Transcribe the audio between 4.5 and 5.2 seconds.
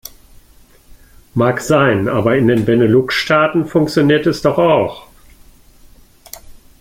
auch.